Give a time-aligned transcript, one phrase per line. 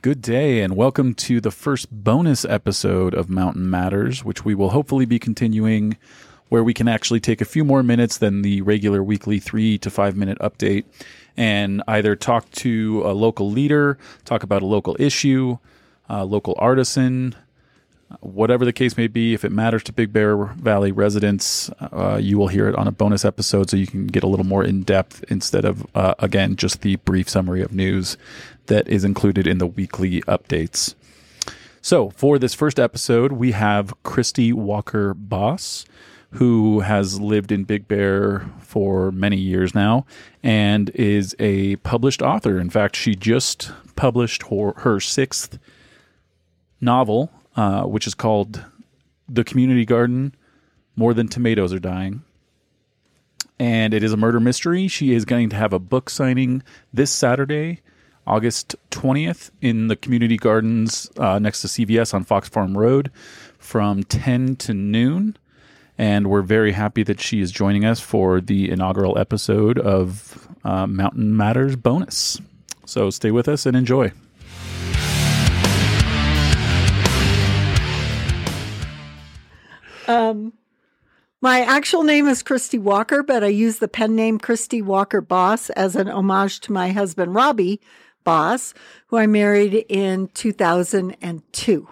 [0.00, 4.70] Good day, and welcome to the first bonus episode of Mountain Matters, which we will
[4.70, 5.96] hopefully be continuing
[6.50, 9.90] where we can actually take a few more minutes than the regular weekly three to
[9.90, 10.84] five minute update
[11.36, 15.58] and either talk to a local leader, talk about a local issue,
[16.08, 17.34] a local artisan,
[18.20, 19.34] whatever the case may be.
[19.34, 22.92] If it matters to Big Bear Valley residents, uh, you will hear it on a
[22.92, 26.54] bonus episode so you can get a little more in depth instead of, uh, again,
[26.54, 28.16] just the brief summary of news
[28.68, 30.94] that is included in the weekly updates.
[31.80, 35.84] So, for this first episode, we have Christie Walker Bos,
[36.32, 40.04] who has lived in Big Bear for many years now
[40.42, 42.58] and is a published author.
[42.58, 45.58] In fact, she just published her, her sixth
[46.80, 48.64] novel, uh, which is called
[49.28, 50.34] The Community Garden
[50.96, 52.22] More Than Tomatoes Are Dying.
[53.58, 54.86] And it is a murder mystery.
[54.86, 57.80] She is going to have a book signing this Saturday
[58.28, 63.10] August 20th in the community gardens uh, next to CVS on Fox Farm Road
[63.58, 65.36] from 10 to noon.
[65.96, 70.86] And we're very happy that she is joining us for the inaugural episode of uh,
[70.86, 72.38] Mountain Matters bonus.
[72.84, 74.12] So stay with us and enjoy.
[80.06, 80.52] Um,
[81.40, 85.70] my actual name is Christie Walker, but I use the pen name Christie Walker Bos
[85.70, 87.80] as an homage to my husband, Robbie,
[88.28, 88.74] Bos,
[89.06, 91.88] who I married in 2002.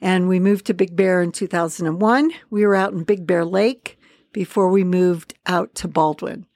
[0.00, 2.30] And we moved to Big Bear in 2001.
[2.48, 3.98] We were out in Big Bear Lake
[4.32, 6.46] before we moved out to Baldwin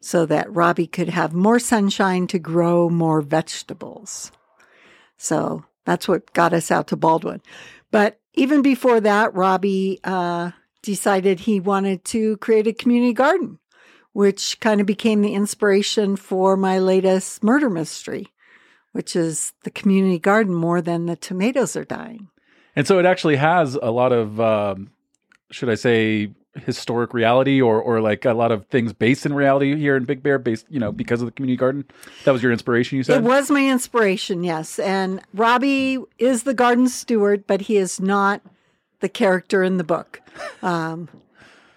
[0.00, 4.30] so that Robbie could have more sunshine to grow more vegetables.
[5.16, 7.42] So that's what got us out to Baldwin.
[7.90, 13.58] But even before that, Robbie uh, decided he wanted to create a community garden,
[14.12, 18.28] which kind of became the inspiration for my latest murder mystery
[18.92, 22.28] which is the community garden more than the tomatoes are dying.
[22.76, 24.90] And so it actually has a lot of, um,
[25.50, 29.76] should I say, historic reality or or like a lot of things based in reality
[29.76, 31.84] here in Big Bear, based you know because of the community garden.
[32.24, 33.18] That was your inspiration, you said.
[33.18, 34.78] It was my inspiration, yes.
[34.78, 38.42] And Robbie is the garden steward, but he is not
[39.00, 40.20] the character in the book.
[40.62, 41.08] Um,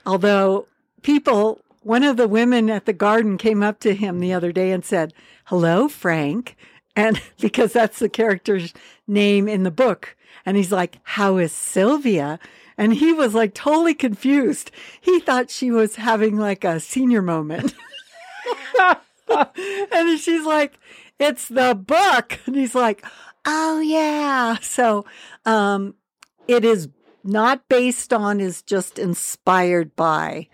[0.06, 0.68] although
[1.03, 4.72] people, one of the women at the garden came up to him the other day
[4.72, 5.13] and said,
[5.46, 6.56] "Hello, Frank."
[6.96, 8.74] And because that's the character's
[9.08, 10.16] name in the book.
[10.46, 12.40] And he's like, How is Sylvia?
[12.78, 14.72] And he was like totally confused.
[15.00, 17.76] He thought she was having like a senior moment.
[19.30, 20.80] and she's like,
[21.20, 22.40] It's the book.
[22.46, 23.06] And he's like,
[23.46, 24.58] Oh, yeah.
[24.62, 25.06] So
[25.46, 25.96] um,
[26.48, 26.90] it is
[27.24, 30.48] not based on, is just inspired by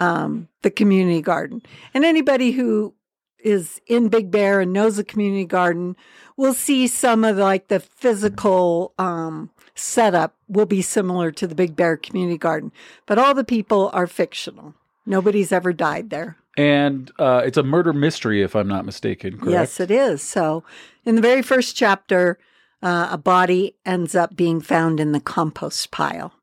[0.00, 1.62] um, the community garden.
[1.94, 2.94] And anybody who
[3.42, 5.96] is in Big Bear and knows the community garden
[6.36, 11.76] will see some of like the physical um, setup will be similar to the Big
[11.76, 12.72] Bear community garden,
[13.06, 14.74] but all the people are fictional.
[15.04, 16.36] Nobody's ever died there.
[16.56, 19.38] And uh, it's a murder mystery, if I'm not mistaken.
[19.38, 19.50] Correct?
[19.50, 20.22] Yes, it is.
[20.22, 20.64] So,
[21.04, 22.38] in the very first chapter,
[22.82, 26.34] uh, a body ends up being found in the compost pile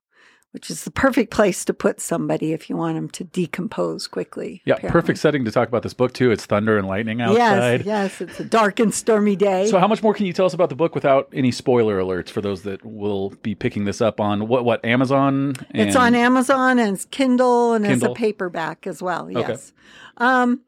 [0.52, 4.62] which is the perfect place to put somebody if you want them to decompose quickly.
[4.66, 5.02] Yeah, apparently.
[5.02, 6.32] perfect setting to talk about this book too.
[6.32, 7.86] It's thunder and lightning outside.
[7.86, 9.68] Yes, yes, it's a dark and stormy day.
[9.68, 12.30] So, how much more can you tell us about the book without any spoiler alerts
[12.30, 15.56] for those that will be picking this up on what what Amazon?
[15.74, 18.12] it's on Amazon and it's Kindle and Kindle?
[18.12, 19.30] it's a paperback as well.
[19.30, 19.72] Yes.
[20.20, 20.26] Okay.
[20.26, 20.62] Um,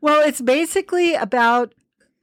[0.00, 1.72] well, it's basically about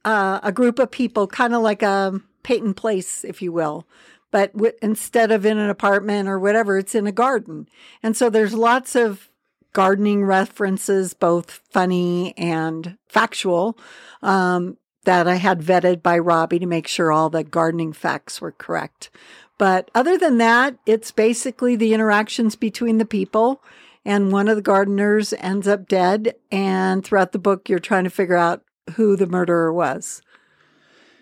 [0.04, 3.86] uh, a group of people, kind of like a Peyton Place, if you will
[4.32, 7.68] but w- instead of in an apartment or whatever, it's in a garden.
[8.02, 9.28] And so there's lots of
[9.72, 13.78] gardening references, both funny and factual,
[14.22, 18.52] um, that I had vetted by Robbie to make sure all the gardening facts were
[18.52, 19.10] correct.
[19.58, 23.62] But other than that, it's basically the interactions between the people.
[24.04, 26.34] And one of the gardeners ends up dead.
[26.50, 28.62] And throughout the book, you're trying to figure out
[28.94, 30.22] who the murderer was.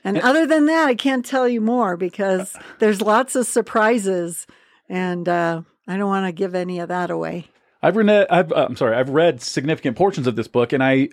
[0.03, 4.47] And other than that, I can't tell you more because there's lots of surprises,
[4.89, 7.49] and uh, I don't want to give any of that away.
[7.83, 11.11] I've read, I've, uh, I'm sorry, I've read significant portions of this book, and I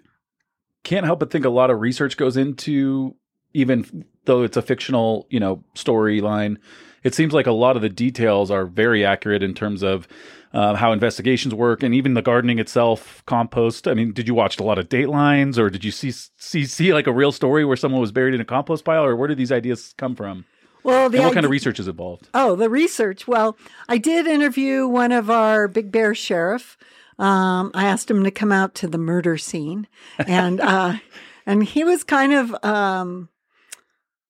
[0.83, 3.15] can't help but think a lot of research goes into,
[3.53, 6.57] even though it's a fictional, you know, storyline.
[7.03, 10.07] It seems like a lot of the details are very accurate in terms of
[10.53, 13.87] uh, how investigations work, and even the gardening itself, compost.
[13.87, 16.93] I mean, did you watch a lot of Datelines, or did you see see see
[16.93, 19.37] like a real story where someone was buried in a compost pile, or where did
[19.37, 20.45] these ideas come from?
[20.83, 22.29] Well, what kind of research is involved?
[22.33, 23.27] Oh, the research.
[23.27, 23.57] Well,
[23.89, 26.77] I did interview one of our Big Bear sheriff.
[27.19, 30.93] Um, I asked him to come out to the murder scene, and uh,
[31.45, 33.27] and he was kind of um,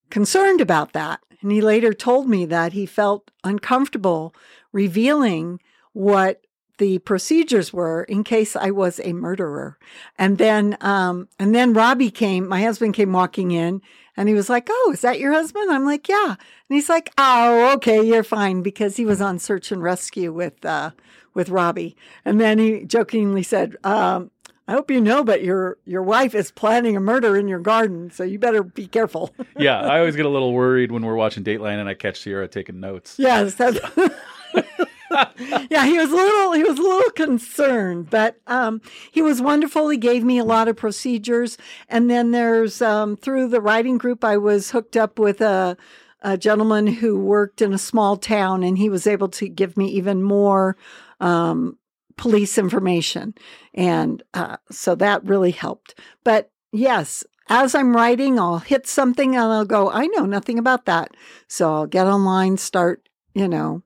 [0.10, 1.22] concerned about that.
[1.42, 4.34] And he later told me that he felt uncomfortable
[4.72, 5.60] revealing
[5.94, 6.42] what
[6.78, 9.78] the procedures were in case I was a murderer.
[10.18, 13.82] And then, um, and then Robbie came, my husband came walking in
[14.16, 15.72] and he was like, Oh, is that your husband?
[15.72, 16.30] I'm like, Yeah.
[16.30, 16.38] And
[16.70, 20.92] he's like, Oh, okay, you're fine because he was on search and rescue with, uh,
[21.34, 21.96] with Robbie.
[22.26, 24.32] And then he jokingly said, um,
[24.68, 28.12] I hope you know, but your your wife is planning a murder in your garden,
[28.12, 29.34] so you better be careful.
[29.58, 32.48] yeah, I always get a little worried when we're watching Dateline and I catch Sierra
[32.50, 33.16] taking notes.
[33.18, 33.80] Yes, that's
[35.70, 38.82] yeah, he was a little he was a little concerned, but um,
[39.12, 39.88] he was wonderful.
[39.88, 44.24] He gave me a lot of procedures, and then there's um, through the writing group,
[44.24, 45.78] I was hooked up with a,
[46.22, 49.88] a gentleman who worked in a small town, and he was able to give me
[49.92, 50.76] even more
[51.22, 51.78] um,
[52.18, 53.34] police information,
[53.74, 55.96] and uh, so that really helped.
[56.24, 60.86] But yes, as I'm writing, I'll hit something and I'll go, I know nothing about
[60.86, 61.12] that.
[61.48, 63.84] So I'll get online, start, you know,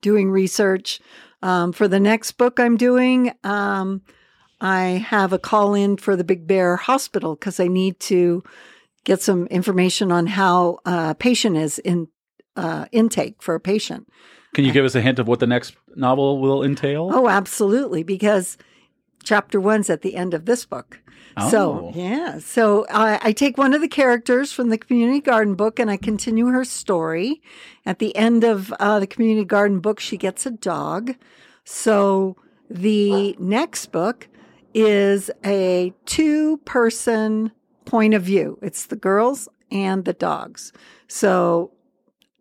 [0.00, 1.00] doing research.
[1.42, 4.02] Um, for the next book I'm doing, um,
[4.60, 8.42] I have a call in for the Big Bear Hospital because I need to
[9.04, 12.08] get some information on how a patient is in
[12.56, 14.08] uh, intake for a patient.
[14.54, 17.10] Can you give us a hint of what the next novel will entail?
[17.12, 18.58] Oh, absolutely, because
[19.22, 21.00] chapter one's at the end of this book.
[21.36, 21.50] Oh.
[21.50, 22.38] So, yeah.
[22.38, 25.96] So I, I take one of the characters from the community garden book and I
[25.96, 27.40] continue her story.
[27.86, 31.14] At the end of uh, the community garden book, she gets a dog.
[31.64, 32.36] So
[32.68, 34.28] the next book
[34.74, 37.52] is a two person
[37.84, 38.58] point of view.
[38.62, 40.72] It's the girls and the dogs.
[41.08, 41.72] So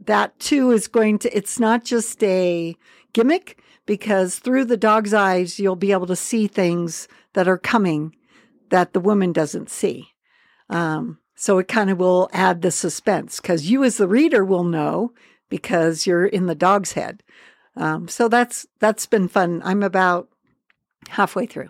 [0.06, 2.76] that too is going to, it's not just a
[3.14, 8.16] gimmick because through the dog's eyes, you'll be able to see things that are coming
[8.70, 10.10] that the woman doesn't see.
[10.70, 14.64] Um, so it kind of will add the suspense because you, as the reader, will
[14.64, 15.14] know
[15.50, 17.24] because you're in the dog's head.
[17.76, 19.62] Um, so that's that's been fun.
[19.64, 20.30] I'm about
[21.08, 21.70] halfway through.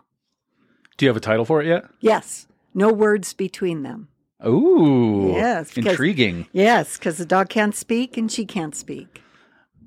[0.98, 1.86] Do you have a title for it yet?
[2.00, 2.48] Yes.
[2.74, 4.10] No words between them.
[4.46, 5.32] Ooh.
[5.34, 5.76] Yes.
[5.76, 6.48] Intriguing.
[6.52, 9.22] Yes, because the dog can't speak and she can't speak.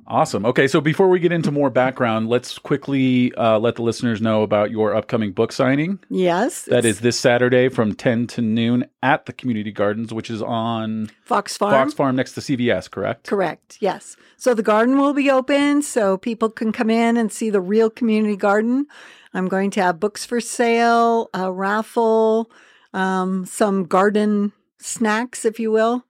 [0.06, 0.44] Awesome.
[0.44, 4.42] Okay, so before we get into more background, let's quickly uh, let the listeners know
[4.42, 6.00] about your upcoming book signing.
[6.10, 6.62] Yes.
[6.62, 11.08] That is this Saturday from 10 to noon at the Community Gardens, which is on
[11.24, 11.72] Fox Farm.
[11.72, 13.28] Fox Farm next to CVS, correct?
[13.28, 14.16] Correct, yes.
[14.36, 17.88] So the garden will be open so people can come in and see the real
[17.88, 18.86] community garden.
[19.32, 22.50] I'm going to have books for sale, a raffle,
[22.92, 26.04] um, some garden snacks, if you will.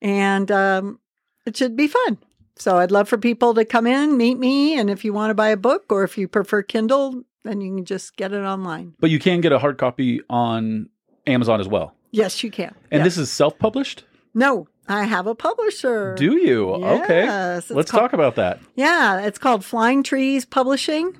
[0.00, 1.00] And um,
[1.46, 2.18] it should be fun.
[2.56, 5.34] So I'd love for people to come in, meet me, and if you want to
[5.34, 8.94] buy a book or if you prefer Kindle, then you can just get it online.
[8.98, 10.88] But you can get a hard copy on
[11.26, 11.94] Amazon as well.
[12.10, 12.74] Yes, you can.
[12.90, 13.04] And yes.
[13.04, 14.04] this is self-published?
[14.34, 16.14] No, I have a publisher.
[16.16, 16.78] Do you?
[16.78, 17.74] Yes, okay.
[17.74, 18.60] Let's called, talk about that.
[18.74, 21.16] Yeah, it's called Flying Trees Publishing.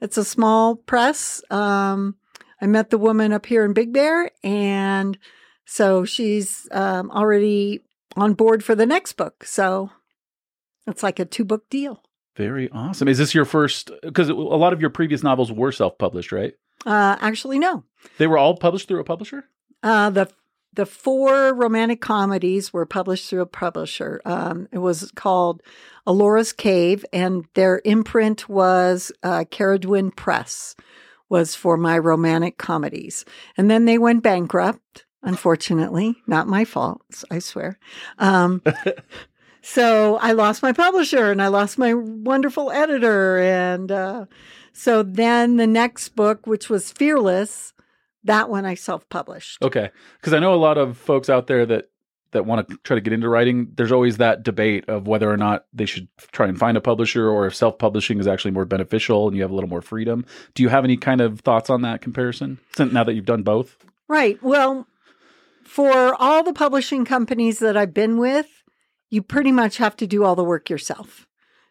[0.00, 1.42] It's a small press.
[1.50, 2.16] Um,
[2.62, 5.18] I met the woman up here in Big Bear, and
[5.66, 7.80] so she's um, already
[8.16, 9.44] on board for the next book.
[9.44, 9.90] So
[10.86, 12.04] it's like a two book deal.
[12.36, 13.08] Very awesome.
[13.08, 13.90] Is this your first?
[14.02, 16.54] Because a lot of your previous novels were self published, right?
[16.86, 17.82] Uh, actually, no.
[18.18, 19.44] They were all published through a publisher.
[19.82, 20.30] Uh, the
[20.72, 24.22] the four romantic comedies were published through a publisher.
[24.24, 25.62] Um, it was called
[26.06, 30.74] Ellora's Cave, and their imprint was uh, Cerridwen Press.
[31.32, 33.24] Was for my romantic comedies,
[33.56, 35.06] and then they went bankrupt.
[35.24, 37.00] Unfortunately, not my fault.
[37.30, 37.78] I swear.
[38.18, 38.60] Um,
[39.62, 43.38] So I lost my publisher and I lost my wonderful editor.
[43.38, 44.26] And uh,
[44.72, 47.72] so then the next book, which was Fearless,
[48.24, 49.62] that one I self published.
[49.62, 49.90] Okay.
[50.20, 51.90] Because I know a lot of folks out there that
[52.32, 55.36] that want to try to get into writing, there's always that debate of whether or
[55.36, 58.64] not they should try and find a publisher or if self publishing is actually more
[58.64, 60.24] beneficial and you have a little more freedom.
[60.54, 63.76] Do you have any kind of thoughts on that comparison now that you've done both?
[64.08, 64.42] Right.
[64.42, 64.86] Well,
[65.64, 68.48] for all the publishing companies that I've been with,
[69.10, 71.26] you pretty much have to do all the work yourself.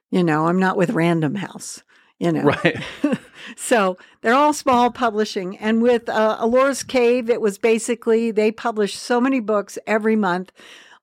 [0.10, 1.84] You know, I'm not with Random House,
[2.20, 2.44] you know.
[2.44, 2.78] Right.
[3.56, 5.58] so they're all small publishing.
[5.58, 10.52] And with uh, Ellora's Cave, it was basically they published so many books every month.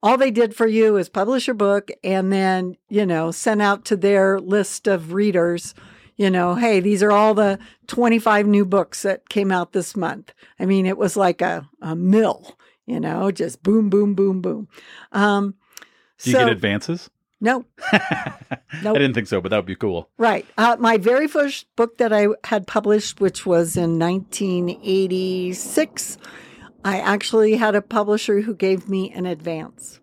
[0.03, 3.85] All they did for you is publish a book and then, you know, send out
[3.87, 5.75] to their list of readers,
[6.17, 10.33] you know, hey, these are all the 25 new books that came out this month.
[10.61, 14.69] I mean, it was like a, a mill, you know, just boom, boom, boom, boom.
[15.13, 15.55] Um,
[16.21, 17.11] do you so, get advances?
[17.41, 17.59] No.
[17.59, 17.67] nope.
[17.93, 20.09] I didn't think so, but that would be cool.
[20.19, 20.45] Right.
[20.57, 26.19] Uh, my very first book that I had published, which was in 1986,
[26.85, 30.01] I actually had a publisher who gave me an advance.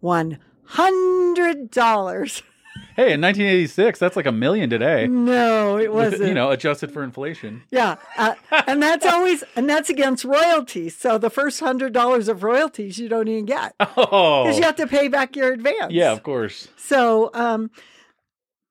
[0.00, 2.42] one hundred dollars.
[2.96, 5.06] Hey, in 1986, that's like a million today.
[5.06, 6.24] No, it wasn't.
[6.28, 7.62] you know, adjusted for inflation.
[7.70, 8.34] Yeah, uh,
[8.66, 10.96] and that's always and that's against royalties.
[10.96, 14.76] So the first hundred dollars of royalties you don't even get Oh, because you have
[14.76, 15.92] to pay back your advance.
[15.92, 16.68] yeah, of course.
[16.76, 17.70] So, um,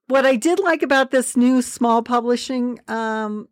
[0.07, 3.47] what I did like about this new small publishing um,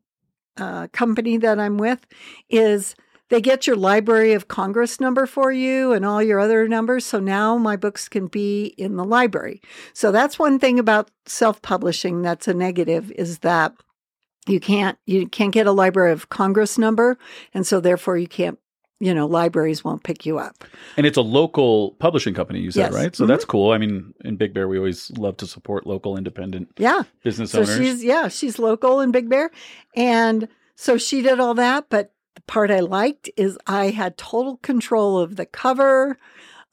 [0.58, 2.06] uh, company that I'm with
[2.50, 2.96] is
[3.29, 7.05] they get your Library of Congress number for you and all your other numbers.
[7.05, 9.62] So now my books can be in the library.
[9.93, 13.74] So that's one thing about self-publishing that's a negative is that
[14.48, 17.17] you can't you can't get a Library of Congress number,
[17.53, 18.57] and so therefore you can't
[19.00, 20.63] you know libraries won't pick you up.
[20.98, 22.93] And it's a local publishing company, you said, Yes.
[22.93, 23.15] right?
[23.15, 23.27] So Mhm.
[23.27, 23.71] that's cool.
[23.71, 27.03] I mean, in Big Bear, we always love to support local independent Yeah.
[27.24, 27.77] business So owners.
[27.77, 29.51] she's yeah, she's local in Big Bear,
[29.95, 31.86] and so she did all that.
[31.89, 36.17] But the part I liked is I had total control of the cover,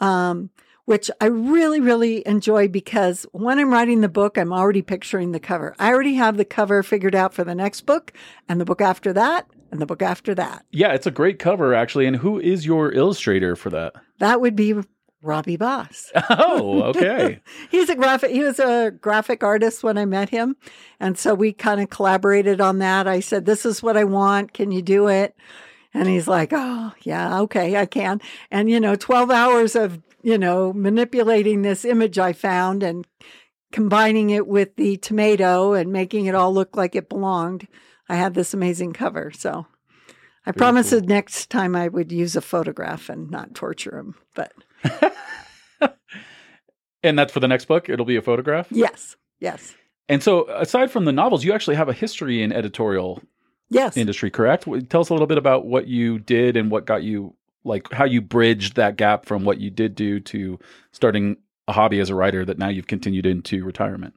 [0.01, 0.51] um,
[0.85, 5.41] which I really really enjoy because when I'm writing the book, I'm already picturing the
[5.41, 5.75] cover.
[5.79, 8.13] I already have the cover figured out for the next book,
[8.49, 10.65] and the book after that, and the book after that.
[10.71, 12.07] yeah, it's a great cover, actually.
[12.07, 13.95] And who is your illustrator for that?
[14.19, 14.75] That would be
[15.23, 16.13] Robbie Bos.
[16.31, 17.41] Oh, okay.
[17.71, 18.31] He's a graphic.
[18.31, 20.57] He was a graphic artist when I met him,
[21.01, 23.07] and so we kind of collaborated on that.
[23.07, 24.53] I said, "This is what I want.
[24.53, 25.35] Can you do it?"
[25.95, 28.21] And he's like, "Oh, yeah, okay, I can."
[28.51, 33.07] And you know, twelve hours of you know manipulating this image I found and
[33.73, 37.67] combining it with the tomato and making it all look like it belonged.
[38.09, 39.31] I had this amazing cover.
[39.33, 39.67] So
[40.45, 41.01] I promised cool.
[41.01, 44.15] the next time I would use a photograph and not torture him.
[44.35, 44.53] But
[47.03, 47.89] and that's for the next book.
[47.89, 48.69] It'll be a photograph.
[48.71, 49.75] yes, yes,
[50.09, 53.23] And so, aside from the novels, you actually have a history in editorial
[53.69, 53.97] yes.
[53.97, 54.67] industry, correct?
[54.89, 58.05] Tell us a little bit about what you did and what got you, like, how
[58.05, 60.59] you bridged that gap from what you did do to
[60.93, 61.37] starting
[61.69, 64.15] a hobby as a writer that now you've continued into retirement.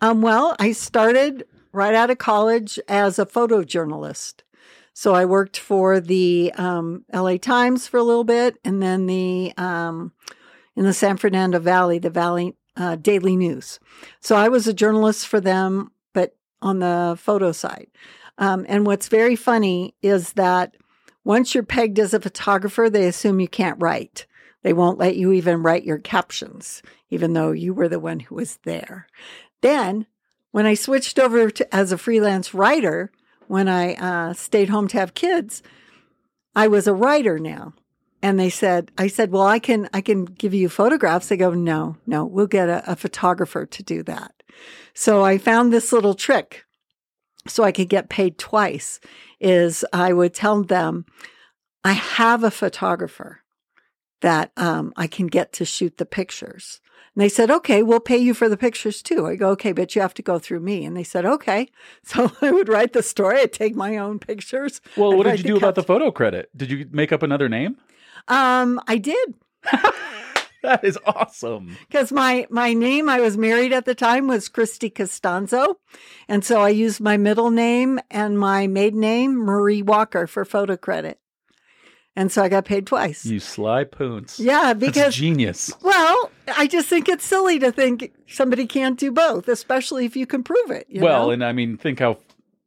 [0.00, 4.43] Um, well, I started right out of college as a photojournalist.
[4.94, 9.52] So I worked for the um, LA Times for a little bit, and then the
[9.56, 10.12] um,
[10.76, 13.80] in the San Fernando Valley, the Valley uh, Daily News.
[14.20, 17.88] So I was a journalist for them, but on the photo side.
[18.38, 20.76] Um, and what's very funny is that
[21.24, 24.26] once you're pegged as a photographer, they assume you can't write.
[24.62, 28.36] They won't let you even write your captions, even though you were the one who
[28.36, 29.06] was there.
[29.60, 30.06] Then,
[30.52, 33.10] when I switched over to as a freelance writer,
[33.48, 35.62] when I uh, stayed home to have kids,
[36.54, 37.74] I was a writer now.
[38.22, 41.28] And they said, I said, well, I can, I can give you photographs.
[41.28, 44.42] They go, no, no, we'll get a, a photographer to do that.
[44.94, 46.64] So I found this little trick
[47.46, 49.00] so I could get paid twice
[49.40, 51.04] is I would tell them,
[51.84, 53.42] I have a photographer
[54.22, 56.80] that um, I can get to shoot the pictures.
[57.14, 59.26] And they said, okay, we'll pay you for the pictures too.
[59.26, 60.84] I go, okay, but you have to go through me.
[60.84, 61.68] And they said, okay.
[62.02, 63.40] So I would write the story.
[63.40, 64.80] I'd take my own pictures.
[64.96, 66.50] Well, what did you do about the photo credit?
[66.56, 67.76] Did you make up another name?
[68.28, 69.34] Um, I did
[70.64, 71.76] That is awesome.
[71.88, 75.76] because my my name I was married at the time was Christie Costanzo,
[76.26, 80.78] and so I used my middle name and my maiden name Marie Walker for photo
[80.78, 81.18] credit,
[82.16, 83.24] and so I got paid twice.
[83.26, 84.38] You sly poons.
[84.40, 85.72] yeah, That's because genius.
[85.82, 90.26] well, I just think it's silly to think somebody can't do both, especially if you
[90.26, 90.86] can prove it.
[90.88, 91.30] you well, know?
[91.32, 92.18] and I mean, think how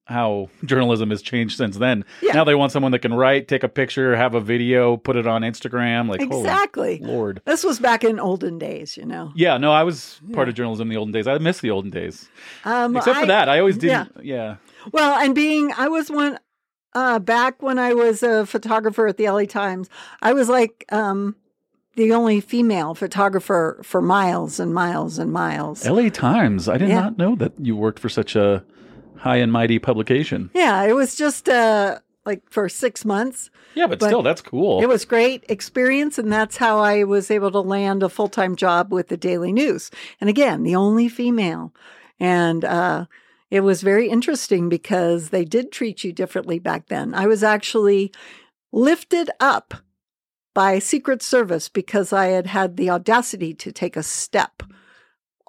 [0.05, 2.05] how journalism has changed since then.
[2.21, 2.31] Yeah.
[2.31, 5.27] Now they want someone that can write, take a picture, have a video, put it
[5.27, 6.07] on Instagram.
[6.09, 6.99] Like, exactly.
[7.03, 7.41] lord.
[7.43, 9.33] This was back in olden days, you know.
[9.35, 10.51] Yeah, no, I was part Yeah.
[10.51, 11.27] of journalism in the olden days.
[11.27, 12.29] I miss the olden days.
[12.63, 14.05] Um, Except for I- that, I always yeah.
[14.05, 14.25] didn't.
[14.25, 14.55] Yeah.
[14.93, 16.39] Well, and being, I was one
[16.97, 19.87] uh, back when I was a photographer at the LA Times.
[20.21, 21.35] I was like um,
[21.95, 25.85] the only female photographer for miles and miles and miles.
[25.85, 26.09] L.A.
[26.09, 26.67] Times.
[26.67, 27.01] I did Yeah.
[27.01, 28.63] not know that you worked for such a
[29.17, 30.49] high and mighty publication.
[30.53, 33.49] yeah, it was just uh, like for six months.
[33.75, 34.81] Yeah, but, But still, that's cool.
[34.81, 38.55] It was great experience, and that's how I was able to land a full time
[38.55, 39.91] job with the Daily News.
[40.19, 41.73] And again, the only female,
[42.19, 43.05] and uh,
[43.49, 47.13] it was very interesting because they did treat you differently back then.
[47.13, 48.11] I was actually
[48.71, 49.73] lifted up
[50.53, 54.63] by Secret Service because I had had the audacity to take a step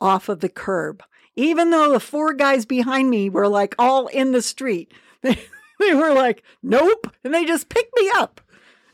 [0.01, 1.03] off of the curb,
[1.35, 4.93] even though the four guys behind me were like all in the street.
[5.81, 7.07] They, were like, nope.
[7.23, 8.41] And they just picked me up.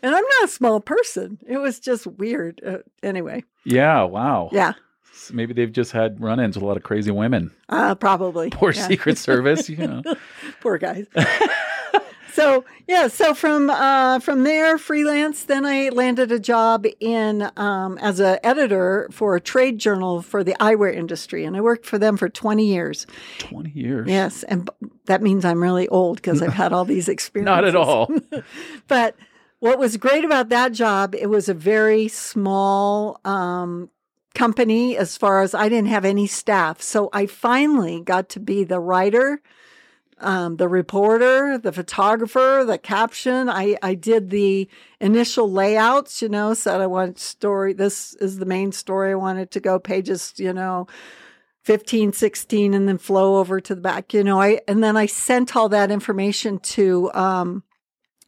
[0.02, 1.38] And I'm not a small person.
[1.48, 2.60] It was just weird.
[2.62, 4.50] Uh, anyway, yeah, wow.
[4.52, 4.74] yeah,
[5.32, 7.50] Maybe they've just had run ins with a lot of crazy women.
[7.68, 8.50] uh, probably.
[8.50, 8.86] Poor Yeah.
[8.88, 10.02] Secret Service, you know.
[10.60, 11.06] Poor guys.
[12.32, 15.44] so yeah, so from uh, from there, freelance.
[15.44, 20.42] Then I landed a job in um, as an editor for a trade journal for
[20.42, 23.06] the eyewear industry, and I worked for them for twenty years.
[23.38, 24.08] Twenty years.
[24.08, 24.68] Yes, and
[25.06, 27.46] that means I'm really old because I've had all these experiences.
[27.54, 28.10] Not at all.
[28.88, 29.16] but
[29.60, 33.88] what was great about that job, it was a very small um,
[34.34, 36.82] company as far as I didn't have any staff.
[36.82, 39.40] So I finally got to be the writer,
[40.18, 43.48] um, the reporter, the photographer, the caption.
[43.48, 44.68] I, I did the
[45.00, 47.72] initial layouts, you know, said I want story.
[47.72, 49.12] This is the main story.
[49.12, 50.86] I wanted to go pages, you know,
[51.62, 55.06] 15, 16, and then flow over to the back, you know, I, and then I
[55.06, 57.62] sent all that information to, um,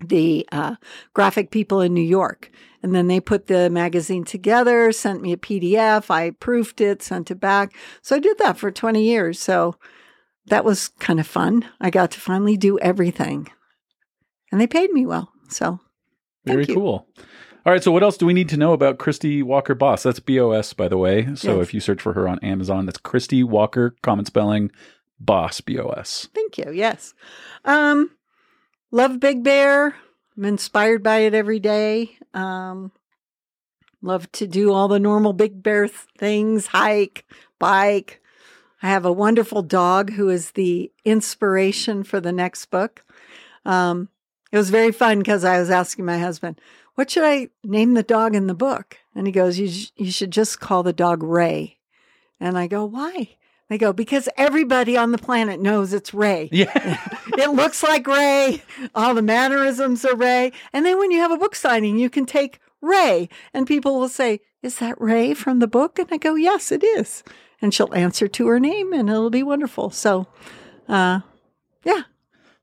[0.04, 0.76] the uh,
[1.14, 2.50] graphic people in New York.
[2.82, 6.10] And then they put the magazine together, sent me a PDF.
[6.10, 7.74] I proofed it, sent it back.
[8.02, 9.40] So I did that for 20 years.
[9.40, 9.76] So
[10.46, 11.64] that was kind of fun.
[11.80, 13.48] I got to finally do everything.
[14.52, 15.32] And they paid me well.
[15.48, 15.80] So
[16.44, 17.08] very cool.
[17.66, 17.82] All right.
[17.82, 20.04] So, what else do we need to know about Christie Walker Bos?
[20.04, 21.34] That's B O S, by the way.
[21.34, 21.62] So, yes.
[21.68, 24.70] if you search for her on Amazon, that's Christie Walker, common spelling,
[25.18, 26.28] Bos, B O S.
[26.32, 26.70] Thank you.
[26.72, 27.12] Yes.
[27.64, 28.12] Um,
[28.96, 29.94] love Big Bear.
[30.36, 32.16] I'm inspired by it every day.
[32.32, 32.92] Um,
[34.00, 37.26] love to do all the normal Big Bear things hike,
[37.58, 38.22] bike.
[38.82, 43.04] I have a wonderful dog who is the inspiration for the next book.
[43.66, 44.08] Um,
[44.50, 46.58] it was very fun because I was asking my husband,
[46.94, 48.96] what should I name the dog in the book?
[49.14, 51.76] And he goes, you, sh- you should just call the dog Ray.
[52.40, 53.36] And I go, why?
[53.68, 56.48] They go, because everybody on the planet knows it's Ray.
[56.52, 57.00] Yeah.
[57.36, 58.62] it looks like Ray.
[58.94, 60.52] All the mannerisms are Ray.
[60.72, 63.28] And then when you have a book signing, you can take Ray.
[63.52, 65.98] And people will say, Is that Ray from the book?
[65.98, 67.24] And I go, Yes, it is.
[67.60, 69.90] And she'll answer to her name and it'll be wonderful.
[69.90, 70.28] So,
[70.88, 71.20] uh,
[71.84, 72.02] yeah.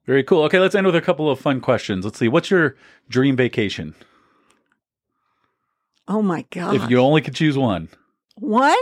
[0.06, 0.44] Very cool.
[0.44, 2.06] Okay, let's end with a couple of fun questions.
[2.06, 2.28] Let's see.
[2.28, 2.78] What's your
[3.10, 3.96] dream vacation?
[6.08, 6.76] Oh my God.
[6.76, 7.90] If you only could choose one.
[8.36, 8.76] One?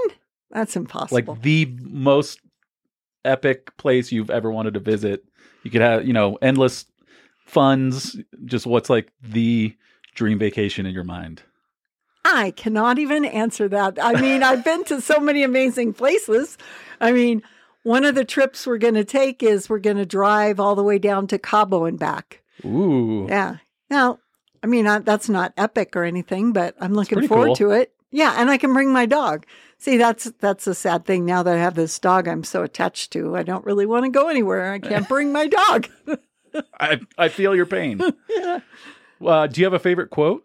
[0.52, 1.34] That's impossible.
[1.34, 2.40] Like the most
[3.26, 5.24] epic place you've ever wanted to visit.
[5.64, 6.86] You could have, you know, endless
[7.46, 8.18] funds.
[8.46, 9.76] Just what's like the
[10.16, 11.44] dream vacation in your mind?
[12.24, 13.98] I cannot even answer that.
[14.02, 16.58] I mean, I've been to so many amazing places.
[17.00, 17.44] I mean,
[17.84, 20.84] one of the trips we're going to take is we're going to drive all the
[20.84, 22.42] way down to Cabo and back.
[22.64, 23.26] Ooh.
[23.28, 23.58] Yeah.
[23.90, 24.20] Now,
[24.64, 27.56] I mean, I, that's not epic or anything, but I'm looking forward cool.
[27.56, 27.94] to it.
[28.12, 29.46] Yeah, and I can bring my dog.
[29.82, 31.26] See, that's that's a sad thing.
[31.26, 33.36] Now that I have this dog, I'm so attached to.
[33.36, 34.72] I don't really want to go anywhere.
[34.72, 35.88] I can't bring my dog.
[36.80, 38.00] I I feel your pain.
[38.30, 38.60] yeah.
[39.24, 40.44] Uh, do you have a favorite quote?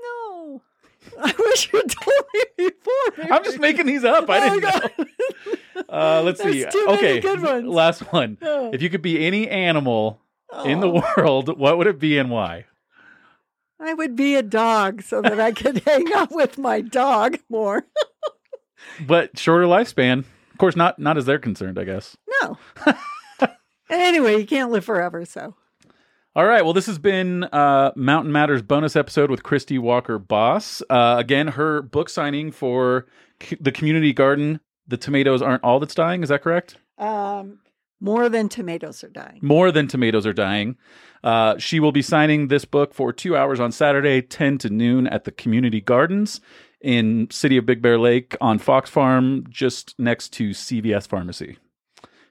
[0.00, 0.62] No.
[1.20, 3.34] I wish you told me before.
[3.34, 4.30] I'm just making these up.
[4.30, 5.84] I oh, didn't know.
[5.88, 6.86] Uh, let's There's see.
[6.86, 7.66] okay, good ones.
[7.66, 8.38] last one.
[8.40, 10.20] If you could be any animal
[10.50, 10.62] oh.
[10.62, 11.02] in the oh.
[11.16, 12.66] world, what would it be and why?
[13.80, 17.86] I would be a dog so that I could hang out with my dog more.
[19.06, 20.20] but shorter lifespan.
[20.52, 22.16] Of course, not not as they're concerned, I guess.
[22.42, 22.58] No.
[23.90, 25.54] anyway, you can't live forever, so.
[26.36, 26.62] All right.
[26.62, 30.80] Well, this has been uh, Mountain Matters bonus episode with Christie Walker Bos.
[30.88, 33.06] Uh, again, her book signing for
[33.42, 34.60] c- the community garden.
[34.86, 36.22] The tomatoes aren't all that's dying.
[36.22, 36.76] Is that correct?
[36.98, 37.58] Um,
[38.00, 39.38] more than tomatoes are dying.
[39.42, 40.76] More than tomatoes are dying.
[41.22, 45.06] Uh, she will be signing this book for two hours on Saturday, 10 to noon
[45.06, 46.40] at the Community Gardens
[46.80, 51.58] in City of Big Bear Lake on Fox Farm, just next to CVS Pharmacy.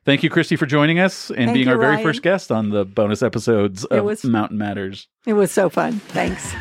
[0.05, 2.03] Thank you, Christie, for joining us and Thank being you, our very Ryan.
[2.03, 5.07] first guest on the bonus episodes of was, Mountain Matters.
[5.27, 5.99] It was so fun.
[5.99, 6.51] Thanks.